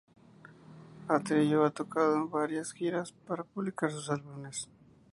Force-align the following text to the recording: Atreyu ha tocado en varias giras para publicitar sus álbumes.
Atreyu 1.15 1.63
ha 1.63 1.69
tocado 1.69 2.15
en 2.15 2.27
varias 2.27 2.73
giras 2.73 3.11
para 3.11 3.43
publicitar 3.43 3.91
sus 3.91 4.09
álbumes. 4.09 4.67